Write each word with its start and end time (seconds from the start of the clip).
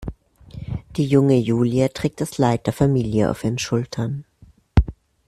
Die 0.95 1.05
junge 1.05 1.35
Julia 1.37 1.89
trägt 1.89 2.21
das 2.21 2.39
Leid 2.39 2.65
der 2.65 2.73
Familie 2.73 3.29
auf 3.29 3.43
ihren 3.43 3.59
Schultern. 3.59 4.25